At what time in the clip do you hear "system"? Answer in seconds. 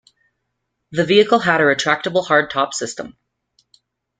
2.73-3.15